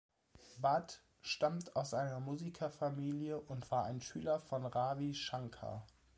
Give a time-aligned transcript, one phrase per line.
[0.57, 5.85] Bhatt stammt aus einer Musikerfamilie und war ein Schüler von Ravi Shankar.